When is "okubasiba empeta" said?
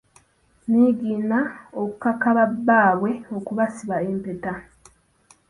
3.37-4.53